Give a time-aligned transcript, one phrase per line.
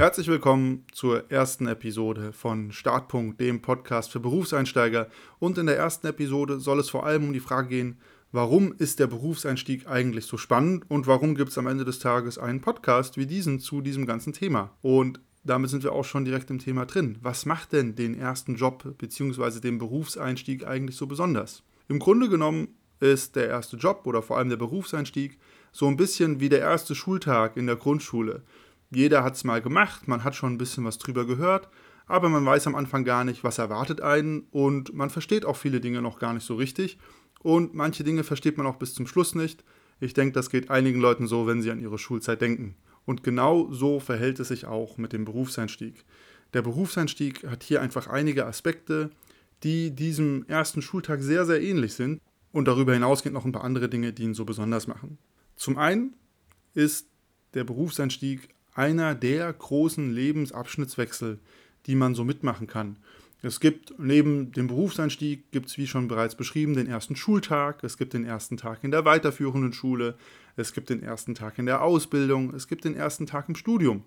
[0.00, 5.08] Herzlich willkommen zur ersten Episode von Startpunkt, dem Podcast für Berufseinsteiger.
[5.40, 7.98] Und in der ersten Episode soll es vor allem um die Frage gehen,
[8.30, 12.38] warum ist der Berufseinstieg eigentlich so spannend und warum gibt es am Ende des Tages
[12.38, 14.70] einen Podcast wie diesen zu diesem ganzen Thema.
[14.82, 17.18] Und damit sind wir auch schon direkt im Thema drin.
[17.22, 19.58] Was macht denn den ersten Job bzw.
[19.58, 21.64] den Berufseinstieg eigentlich so besonders?
[21.88, 22.68] Im Grunde genommen
[23.00, 25.40] ist der erste Job oder vor allem der Berufseinstieg
[25.72, 28.44] so ein bisschen wie der erste Schultag in der Grundschule.
[28.90, 31.68] Jeder hat es mal gemacht, man hat schon ein bisschen was drüber gehört,
[32.06, 35.80] aber man weiß am Anfang gar nicht, was erwartet einen und man versteht auch viele
[35.80, 36.98] Dinge noch gar nicht so richtig
[37.40, 39.64] und manche Dinge versteht man auch bis zum Schluss nicht.
[40.00, 42.76] Ich denke, das geht einigen Leuten so, wenn sie an ihre Schulzeit denken.
[43.04, 46.04] Und genau so verhält es sich auch mit dem Berufseinstieg.
[46.52, 49.10] Der Berufseinstieg hat hier einfach einige Aspekte,
[49.62, 52.20] die diesem ersten Schultag sehr, sehr ähnlich sind
[52.52, 55.18] und darüber hinaus gibt noch ein paar andere Dinge, die ihn so besonders machen.
[55.56, 56.14] Zum einen
[56.74, 57.08] ist
[57.54, 61.38] der Berufseinstieg einer der großen Lebensabschnittswechsel,
[61.86, 62.96] die man so mitmachen kann.
[63.42, 67.98] Es gibt neben dem Berufseinstieg, gibt es wie schon bereits beschrieben, den ersten Schultag, es
[67.98, 70.16] gibt den ersten Tag in der weiterführenden Schule,
[70.56, 74.04] es gibt den ersten Tag in der Ausbildung, es gibt den ersten Tag im Studium.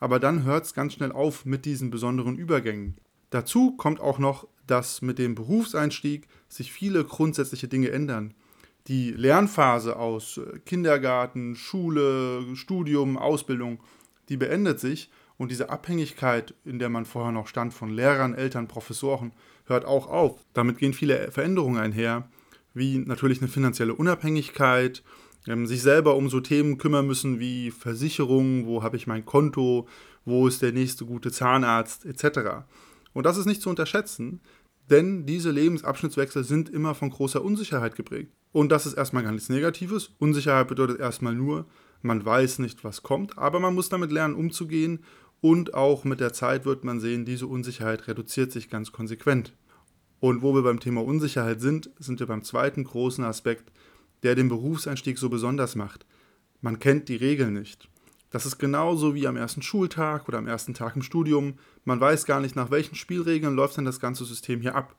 [0.00, 2.96] Aber dann hört es ganz schnell auf mit diesen besonderen Übergängen.
[3.30, 8.34] Dazu kommt auch noch, dass mit dem Berufseinstieg sich viele grundsätzliche Dinge ändern
[8.88, 13.78] die Lernphase aus Kindergarten, Schule, Studium, Ausbildung,
[14.32, 18.66] die beendet sich und diese Abhängigkeit, in der man vorher noch stand von Lehrern, Eltern,
[18.66, 19.32] Professoren,
[19.66, 20.40] hört auch auf.
[20.54, 22.28] Damit gehen viele Veränderungen einher,
[22.72, 25.02] wie natürlich eine finanzielle Unabhängigkeit,
[25.46, 29.86] ähm, sich selber um so Themen kümmern müssen wie Versicherung, wo habe ich mein Konto,
[30.24, 32.64] wo ist der nächste gute Zahnarzt etc.
[33.12, 34.40] Und das ist nicht zu unterschätzen,
[34.88, 38.32] denn diese Lebensabschnittswechsel sind immer von großer Unsicherheit geprägt.
[38.52, 40.12] Und das ist erstmal gar nichts Negatives.
[40.18, 41.66] Unsicherheit bedeutet erstmal nur,
[42.02, 45.04] man weiß nicht, was kommt, aber man muss damit lernen, umzugehen.
[45.40, 49.52] Und auch mit der Zeit wird man sehen, diese Unsicherheit reduziert sich ganz konsequent.
[50.20, 53.72] Und wo wir beim Thema Unsicherheit sind, sind wir beim zweiten großen Aspekt,
[54.22, 56.06] der den Berufseinstieg so besonders macht.
[56.60, 57.88] Man kennt die Regeln nicht.
[58.30, 61.54] Das ist genauso wie am ersten Schultag oder am ersten Tag im Studium.
[61.84, 64.96] Man weiß gar nicht, nach welchen Spielregeln läuft denn das ganze System hier ab.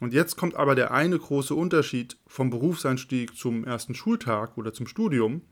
[0.00, 4.86] Und jetzt kommt aber der eine große Unterschied vom Berufseinstieg zum ersten Schultag oder zum
[4.86, 5.42] Studium.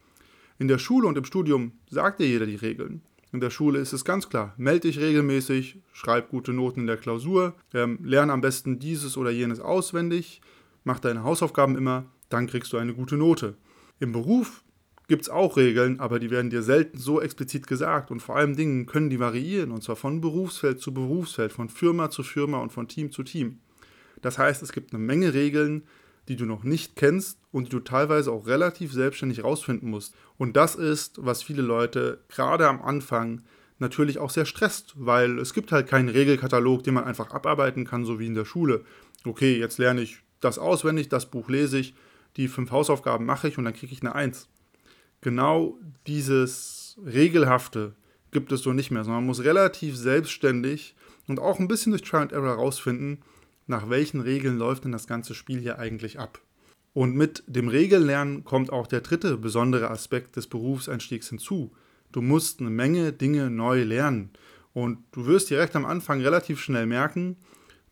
[0.59, 3.03] In der Schule und im Studium sagt dir jeder die Regeln.
[3.33, 6.97] In der Schule ist es ganz klar, melde dich regelmäßig, schreib gute Noten in der
[6.97, 10.41] Klausur, ähm, lerne am besten dieses oder jenes auswendig,
[10.85, 13.57] mach deine Hausaufgaben immer, dann kriegst du eine gute Note.
[13.99, 14.63] Im Beruf
[15.09, 18.55] gibt es auch Regeln, aber die werden dir selten so explizit gesagt und vor allem
[18.55, 22.71] Dingen können die variieren und zwar von Berufsfeld zu Berufsfeld, von Firma zu Firma und
[22.71, 23.59] von Team zu Team.
[24.23, 25.83] Das heißt, es gibt eine Menge Regeln,
[26.29, 30.15] die du noch nicht kennst und die du teilweise auch relativ selbstständig rausfinden musst.
[30.37, 33.43] Und das ist, was viele Leute gerade am Anfang
[33.79, 38.05] natürlich auch sehr stresst, weil es gibt halt keinen Regelkatalog, den man einfach abarbeiten kann,
[38.05, 38.85] so wie in der Schule.
[39.25, 41.95] Okay, jetzt lerne ich das auswendig, das Buch lese ich,
[42.37, 44.49] die fünf Hausaufgaben mache ich und dann kriege ich eine Eins
[45.25, 47.95] genau dieses Regelhafte
[48.31, 50.95] gibt es so nicht mehr, sondern man muss relativ selbstständig
[51.27, 53.23] und auch ein bisschen durch Try and Error herausfinden,
[53.67, 56.41] nach welchen Regeln läuft denn das ganze Spiel hier eigentlich ab.
[56.93, 61.73] Und mit dem Regellernen kommt auch der dritte besondere Aspekt des Berufseinstiegs hinzu.
[62.13, 64.31] Du musst eine Menge Dinge neu lernen.
[64.73, 67.37] Und du wirst direkt am Anfang relativ schnell merken,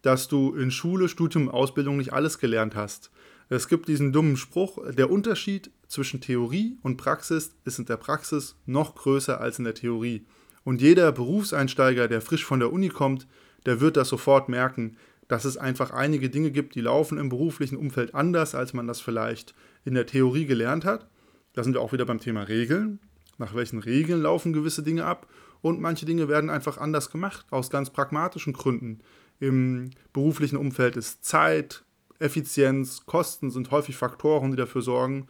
[0.02, 3.10] dass du in Schule, Studium, Ausbildung nicht alles gelernt hast.
[3.48, 8.56] Es gibt diesen dummen Spruch, der Unterschied zwischen Theorie und Praxis ist in der Praxis
[8.66, 10.26] noch größer als in der Theorie.
[10.64, 13.26] Und jeder Berufseinsteiger, der frisch von der Uni kommt,
[13.66, 14.96] der wird das sofort merken,
[15.32, 19.00] dass es einfach einige Dinge gibt, die laufen im beruflichen Umfeld anders, als man das
[19.00, 21.08] vielleicht in der Theorie gelernt hat.
[21.54, 23.00] Da sind wir auch wieder beim Thema Regeln.
[23.38, 25.26] Nach welchen Regeln laufen gewisse Dinge ab?
[25.62, 28.98] Und manche Dinge werden einfach anders gemacht, aus ganz pragmatischen Gründen.
[29.40, 31.82] Im beruflichen Umfeld ist Zeit,
[32.18, 35.28] Effizienz, Kosten sind häufig Faktoren, die dafür sorgen,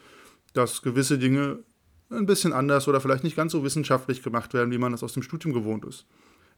[0.53, 1.61] dass gewisse Dinge
[2.11, 5.13] ein bisschen anders oder vielleicht nicht ganz so wissenschaftlich gemacht werden, wie man das aus
[5.13, 6.07] dem Studium gewohnt ist.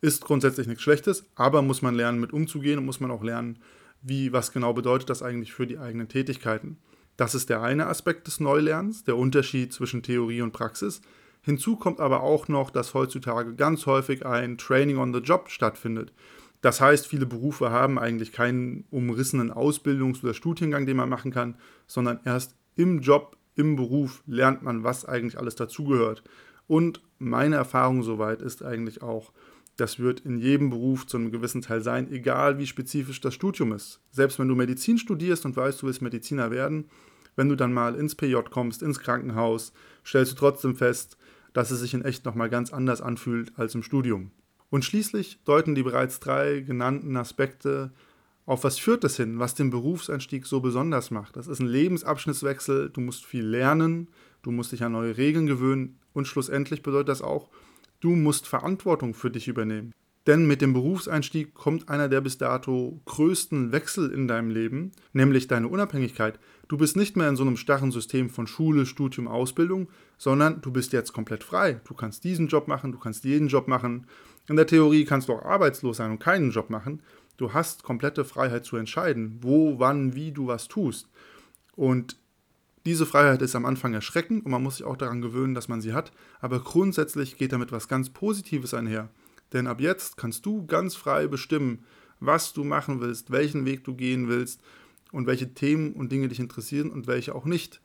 [0.05, 3.59] Ist grundsätzlich nichts Schlechtes, aber muss man lernen, mit umzugehen und muss man auch lernen,
[4.03, 6.77] wie, was genau bedeutet das eigentlich für die eigenen Tätigkeiten.
[7.17, 11.01] Das ist der eine Aspekt des Neulernens, der Unterschied zwischen Theorie und Praxis.
[11.41, 16.13] Hinzu kommt aber auch noch, dass heutzutage ganz häufig ein Training on the Job stattfindet.
[16.61, 21.57] Das heißt, viele Berufe haben eigentlich keinen umrissenen Ausbildungs- oder Studiengang, den man machen kann,
[21.87, 26.23] sondern erst im Job, im Beruf lernt man, was eigentlich alles dazugehört.
[26.67, 29.33] Und meine Erfahrung soweit ist eigentlich auch,
[29.77, 33.73] das wird in jedem Beruf zu einem gewissen Teil sein, egal wie spezifisch das Studium
[33.73, 34.01] ist.
[34.11, 36.87] Selbst wenn du Medizin studierst und weißt, du willst Mediziner werden,
[37.37, 39.73] wenn du dann mal ins PJ kommst, ins Krankenhaus,
[40.05, 41.17] stellst du trotzdem fest,
[41.53, 44.31] dass es sich in echt nochmal ganz anders anfühlt als im Studium.
[44.71, 47.93] Und schließlich deuten die bereits drei genannten Aspekte
[48.47, 51.37] auf was führt das hin, was den Berufseinstieg so besonders macht.
[51.37, 54.09] Das ist ein Lebensabschnittswechsel, du musst viel lernen,
[54.43, 57.49] du musst dich an neue Regeln gewöhnen und schlussendlich bedeutet das auch,
[58.05, 59.95] du musst Verantwortung für dich übernehmen.
[60.27, 65.49] Denn mit dem Berufseinstieg kommt einer der bis dato größten Wechsel in deinem Leben, nämlich
[65.49, 66.39] deine Unabhängigkeit.
[66.69, 70.71] Du bist nicht mehr in so einem starren System von Schule, Studium, Ausbildung, sondern du
[70.71, 71.81] bist jetzt komplett frei.
[71.87, 74.07] Du kannst diesen Job machen, du kannst jeden Job machen.
[74.49, 77.03] In der Theorie kannst du auch arbeitslos sein und keinen Job machen.
[77.37, 81.09] Du hast komplette Freiheit zu entscheiden, wo, wann, wie du was tust.
[81.75, 82.17] Und
[82.87, 85.81] diese Freiheit ist am Anfang erschreckend und man muss sich auch daran gewöhnen, dass man
[85.81, 89.09] sie hat, aber grundsätzlich geht damit was ganz Positives einher.
[89.53, 91.85] Denn ab jetzt kannst du ganz frei bestimmen,
[92.21, 94.61] was du machen willst, welchen Weg du gehen willst
[95.13, 97.81] und welche Themen und Dinge dich interessieren und welche auch nicht.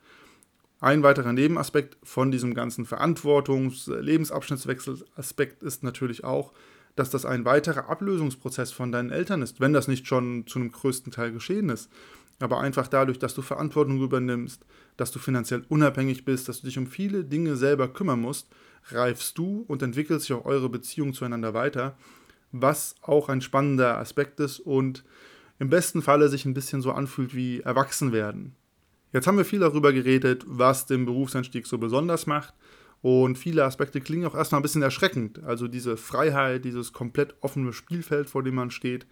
[0.80, 6.52] Ein weiterer Nebenaspekt von diesem ganzen Verantwortungs-, Lebensabschnittswechselaspekt ist natürlich auch,
[6.96, 10.72] dass das ein weiterer Ablösungsprozess von deinen Eltern ist, wenn das nicht schon zu einem
[10.72, 11.90] größten Teil geschehen ist.
[12.40, 14.64] Aber einfach dadurch, dass du Verantwortung übernimmst,
[14.96, 18.48] dass du finanziell unabhängig bist, dass du dich um viele Dinge selber kümmern musst,
[18.90, 21.96] reifst du und entwickelt sich auch eure Beziehung zueinander weiter,
[22.50, 25.04] was auch ein spannender Aspekt ist und
[25.58, 28.56] im besten Falle sich ein bisschen so anfühlt wie Erwachsenwerden.
[29.12, 32.54] Jetzt haben wir viel darüber geredet, was den Berufseinstieg so besonders macht.
[33.02, 35.42] Und viele Aspekte klingen auch erstmal ein bisschen erschreckend.
[35.42, 39.06] Also diese Freiheit, dieses komplett offene Spielfeld, vor dem man steht,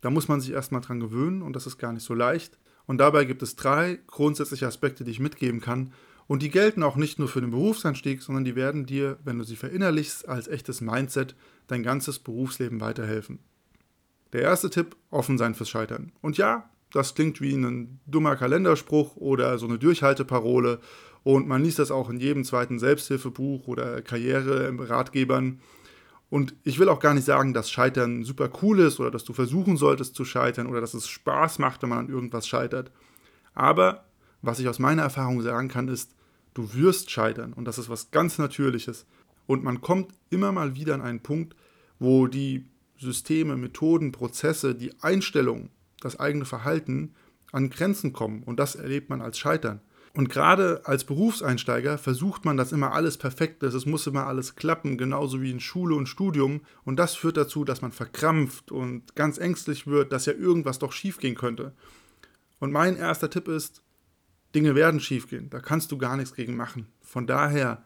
[0.00, 2.58] da muss man sich erstmal dran gewöhnen und das ist gar nicht so leicht.
[2.90, 5.92] Und dabei gibt es drei grundsätzliche Aspekte, die ich mitgeben kann,
[6.26, 9.44] und die gelten auch nicht nur für den Berufseinstieg, sondern die werden dir, wenn du
[9.44, 11.36] sie verinnerlichst, als echtes Mindset
[11.68, 13.38] dein ganzes Berufsleben weiterhelfen.
[14.32, 16.10] Der erste Tipp, offen sein fürs Scheitern.
[16.20, 20.80] Und ja, das klingt wie ein dummer Kalenderspruch oder so eine Durchhalteparole
[21.22, 25.60] und man liest das auch in jedem zweiten Selbsthilfebuch oder Karriere-Ratgebern.
[26.30, 29.32] Und ich will auch gar nicht sagen, dass Scheitern super cool ist oder dass du
[29.32, 32.90] versuchen solltest zu scheitern oder dass es Spaß macht, wenn man an irgendwas scheitert.
[33.52, 34.04] Aber
[34.40, 36.14] was ich aus meiner Erfahrung sagen kann, ist,
[36.54, 39.06] Du wirst scheitern und das ist was ganz Natürliches.
[39.46, 41.56] Und man kommt immer mal wieder an einen Punkt,
[41.98, 42.66] wo die
[42.98, 47.14] Systeme, Methoden, Prozesse, die Einstellung, das eigene Verhalten
[47.52, 48.42] an Grenzen kommen.
[48.42, 49.80] Und das erlebt man als Scheitern.
[50.12, 53.74] Und gerade als Berufseinsteiger versucht man das immer alles perfekt ist.
[53.74, 56.62] Es muss immer alles klappen, genauso wie in Schule und Studium.
[56.84, 60.92] Und das führt dazu, dass man verkrampft und ganz ängstlich wird, dass ja irgendwas doch
[60.92, 61.72] schiefgehen könnte.
[62.58, 63.82] Und mein erster Tipp ist,
[64.54, 66.88] Dinge werden schiefgehen, da kannst du gar nichts gegen machen.
[67.00, 67.84] Von daher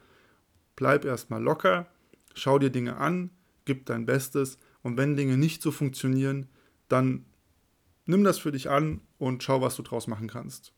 [0.77, 1.87] bleib erstmal locker,
[2.35, 3.31] schau dir Dinge an,
[3.65, 6.49] gib dein Bestes und wenn Dinge nicht so funktionieren,
[6.88, 7.27] dann
[8.06, 10.74] nimm das für dich an und schau, was du draus machen kannst.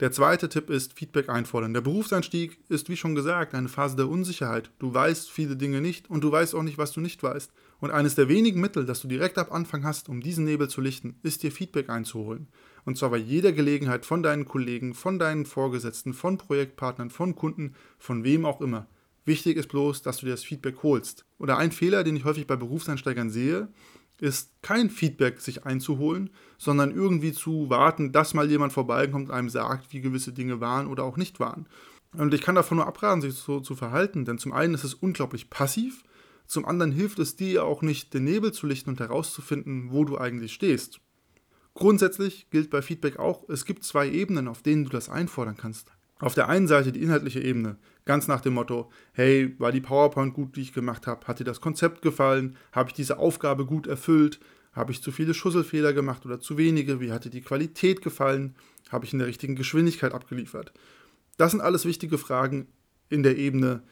[0.00, 1.72] Der zweite Tipp ist Feedback einfordern.
[1.72, 4.70] Der Berufseinstieg ist, wie schon gesagt, eine Phase der Unsicherheit.
[4.78, 7.50] Du weißt viele Dinge nicht und du weißt auch nicht, was du nicht weißt.
[7.80, 10.82] Und eines der wenigen Mittel, das du direkt ab Anfang hast, um diesen Nebel zu
[10.82, 12.48] lichten, ist dir Feedback einzuholen.
[12.84, 17.74] Und zwar bei jeder Gelegenheit von deinen Kollegen, von deinen Vorgesetzten, von Projektpartnern, von Kunden,
[17.98, 18.88] von wem auch immer.
[19.24, 21.24] Wichtig ist bloß, dass du dir das Feedback holst.
[21.38, 23.68] Oder ein Fehler, den ich häufig bei Berufseinsteigern sehe,
[24.20, 29.50] ist kein Feedback sich einzuholen, sondern irgendwie zu warten, dass mal jemand vorbeikommt und einem
[29.50, 31.66] sagt, wie gewisse Dinge waren oder auch nicht waren.
[32.12, 34.94] Und ich kann davon nur abraten, sich so zu verhalten, denn zum einen ist es
[34.94, 36.02] unglaublich passiv,
[36.46, 40.16] zum anderen hilft es dir auch nicht, den Nebel zu lichten und herauszufinden, wo du
[40.16, 41.00] eigentlich stehst.
[41.74, 45.92] Grundsätzlich gilt bei Feedback auch, es gibt zwei Ebenen, auf denen du das einfordern kannst.
[46.18, 47.76] Auf der einen Seite die inhaltliche Ebene,
[48.06, 51.26] ganz nach dem Motto, hey, war die PowerPoint gut, die ich gemacht habe?
[51.26, 52.56] Hat dir das Konzept gefallen?
[52.72, 54.40] Habe ich diese Aufgabe gut erfüllt?
[54.72, 57.00] Habe ich zu viele Schusselfehler gemacht oder zu wenige?
[57.00, 58.54] Wie hat dir die Qualität gefallen?
[58.90, 60.72] Habe ich in der richtigen Geschwindigkeit abgeliefert?
[61.36, 62.68] Das sind alles wichtige Fragen
[63.08, 63.82] in der Ebene,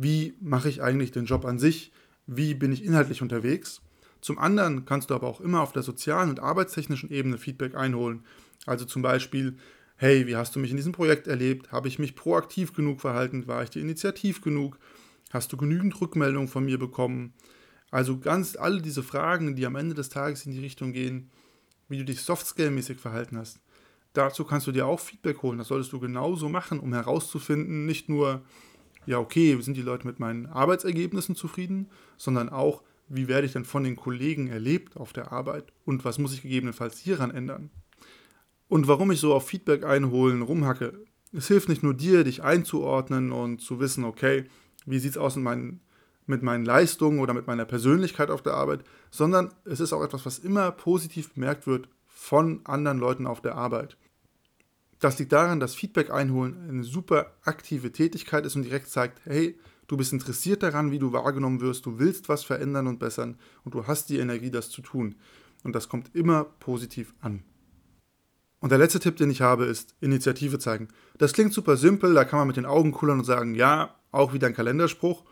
[0.00, 1.90] wie mache ich eigentlich den Job an sich?
[2.28, 3.80] Wie bin ich inhaltlich unterwegs?
[4.20, 8.24] Zum anderen kannst du aber auch immer auf der sozialen und arbeitstechnischen Ebene Feedback einholen.
[8.64, 9.56] Also zum Beispiel,
[9.98, 11.72] hey, wie hast du mich in diesem Projekt erlebt?
[11.72, 13.48] Habe ich mich proaktiv genug verhalten?
[13.48, 14.78] War ich dir initiativ genug?
[15.30, 17.34] Hast du genügend Rückmeldungen von mir bekommen?
[17.90, 21.30] Also ganz alle diese Fragen, die am Ende des Tages in die Richtung gehen,
[21.88, 23.60] wie du dich Softskill-mäßig verhalten hast.
[24.12, 25.58] Dazu kannst du dir auch Feedback holen.
[25.58, 28.42] Das solltest du genauso machen, um herauszufinden, nicht nur,
[29.04, 33.64] ja, okay, sind die Leute mit meinen Arbeitsergebnissen zufrieden, sondern auch, wie werde ich denn
[33.64, 37.70] von den Kollegen erlebt auf der Arbeit und was muss ich gegebenenfalls hieran ändern.
[38.68, 43.32] Und warum ich so auf Feedback einholen rumhacke, es hilft nicht nur dir, dich einzuordnen
[43.32, 44.44] und zu wissen, okay,
[44.86, 45.80] wie sieht es aus meinen,
[46.26, 50.26] mit meinen Leistungen oder mit meiner Persönlichkeit auf der Arbeit, sondern es ist auch etwas,
[50.26, 53.96] was immer positiv bemerkt wird von anderen Leuten auf der Arbeit.
[55.00, 59.58] Das liegt daran, dass Feedback einholen eine super aktive Tätigkeit ist und direkt zeigt, hey,
[59.86, 63.74] du bist interessiert daran, wie du wahrgenommen wirst, du willst was verändern und bessern und
[63.74, 65.14] du hast die Energie, das zu tun.
[65.62, 67.44] Und das kommt immer positiv an.
[68.60, 70.88] Und der letzte Tipp, den ich habe, ist Initiative zeigen.
[71.16, 74.32] Das klingt super simpel, da kann man mit den Augen kullern und sagen, ja, auch
[74.32, 75.24] wieder ein Kalenderspruch.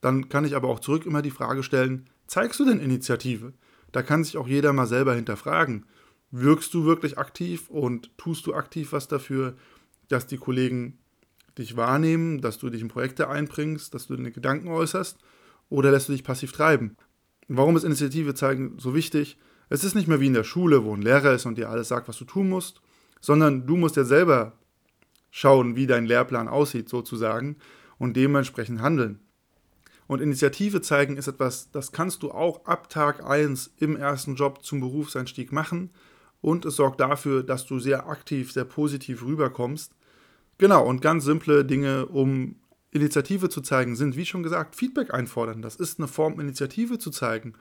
[0.00, 3.52] Dann kann ich aber auch zurück immer die Frage stellen, zeigst du denn Initiative?
[3.92, 5.86] Da kann sich auch jeder mal selber hinterfragen.
[6.30, 9.54] Wirkst du wirklich aktiv und tust du aktiv was dafür,
[10.08, 10.98] dass die Kollegen
[11.56, 15.18] dich wahrnehmen, dass du dich in Projekte einbringst, dass du deine Gedanken äußerst
[15.68, 16.96] oder lässt du dich passiv treiben?
[17.46, 19.38] Warum ist Initiative zeigen so wichtig?
[19.68, 21.88] Es ist nicht mehr wie in der Schule, wo ein Lehrer ist und dir alles
[21.88, 22.80] sagt, was du tun musst,
[23.20, 24.52] sondern du musst ja selber
[25.30, 27.56] schauen, wie dein Lehrplan aussieht, sozusagen,
[27.98, 29.20] und dementsprechend handeln.
[30.06, 34.62] Und Initiative zeigen ist etwas, das kannst du auch ab Tag 1 im ersten Job
[34.62, 35.90] zum Berufseinstieg machen.
[36.40, 39.92] Und es sorgt dafür, dass du sehr aktiv, sehr positiv rüberkommst.
[40.58, 42.56] Genau, und ganz simple Dinge, um
[42.90, 45.62] Initiative zu zeigen, sind, wie schon gesagt, Feedback einfordern.
[45.62, 47.54] Das ist eine Form, Initiative zu zeigen.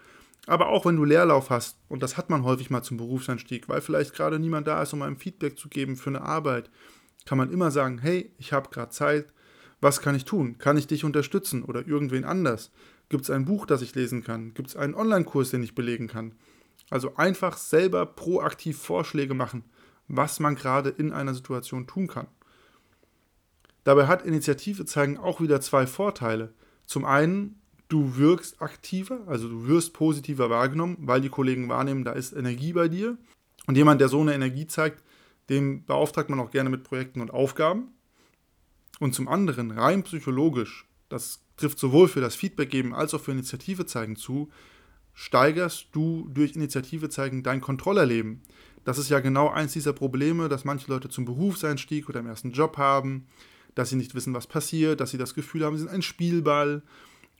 [0.45, 3.81] Aber auch wenn du Leerlauf hast, und das hat man häufig mal zum Berufseinstieg, weil
[3.81, 6.69] vielleicht gerade niemand da ist, um einem Feedback zu geben für eine Arbeit,
[7.25, 9.33] kann man immer sagen, hey, ich habe gerade Zeit,
[9.79, 10.57] was kann ich tun?
[10.57, 12.71] Kann ich dich unterstützen oder irgendwen anders?
[13.09, 14.53] Gibt es ein Buch, das ich lesen kann?
[14.53, 16.35] Gibt es einen Online-Kurs, den ich belegen kann?
[16.89, 19.63] Also einfach selber proaktiv Vorschläge machen,
[20.07, 22.27] was man gerade in einer Situation tun kann.
[23.83, 26.53] Dabei hat Initiative zeigen auch wieder zwei Vorteile.
[26.85, 27.62] Zum einen
[27.93, 32.73] du wirkst aktiver, also du wirst positiver wahrgenommen, weil die Kollegen wahrnehmen, da ist Energie
[32.73, 33.19] bei dir.
[33.67, 35.03] Und jemand, der so eine Energie zeigt,
[35.50, 37.89] dem beauftragt man auch gerne mit Projekten und Aufgaben.
[39.00, 43.31] Und zum anderen, rein psychologisch, das trifft sowohl für das Feedback geben als auch für
[43.31, 44.50] Initiative zeigen zu,
[45.13, 48.41] steigerst du durch Initiative zeigen dein Kontrollerleben.
[48.85, 52.53] Das ist ja genau eins dieser Probleme, dass manche Leute zum Berufseinstieg oder im ersten
[52.53, 53.27] Job haben,
[53.75, 56.81] dass sie nicht wissen, was passiert, dass sie das Gefühl haben, sie sind ein Spielball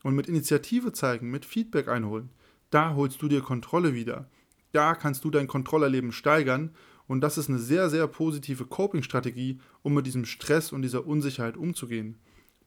[0.04, 2.30] und mit Initiative zeigen, mit Feedback einholen,
[2.70, 4.30] da holst du dir Kontrolle wieder.
[4.72, 6.72] Da kannst du dein Kontrollerleben steigern
[7.08, 11.58] und das ist eine sehr, sehr positive Coping-Strategie, um mit diesem Stress und dieser Unsicherheit
[11.58, 12.18] umzugehen.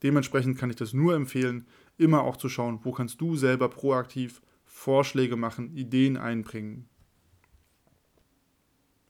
[0.02, 1.66] Dementsprechend kann ich das nur empfehlen,
[1.96, 6.88] immer auch zu schauen, wo kannst du selber proaktiv Vorschläge machen, Ideen einbringen.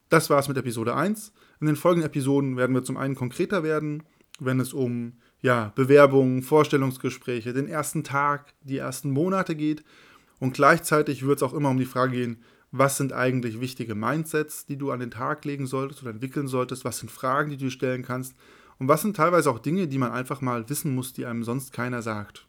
[0.09, 1.33] Das war es mit Episode 1.
[1.61, 4.05] In den folgenden Episoden werden wir zum einen konkreter werden,
[4.39, 9.85] wenn es um ja, Bewerbungen, Vorstellungsgespräche, den ersten Tag, die ersten Monate geht.
[10.39, 14.67] Und gleichzeitig wird es auch immer um die Frage gehen, was sind eigentlich wichtige Mindsets,
[14.67, 17.71] die du an den Tag legen solltest oder entwickeln solltest, was sind Fragen, die du
[17.71, 18.35] stellen kannst
[18.79, 21.73] und was sind teilweise auch Dinge, die man einfach mal wissen muss, die einem sonst
[21.73, 22.47] keiner sagt.